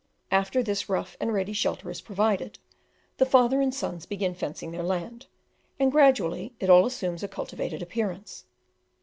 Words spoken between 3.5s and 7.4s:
and sons begin fencing their land and gradually it all assumes a